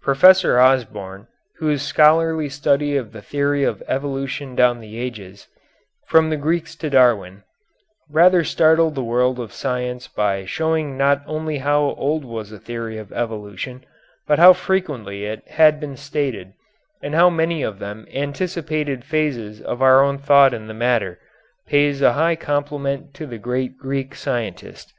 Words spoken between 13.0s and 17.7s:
evolution, but how frequently it had been stated and how many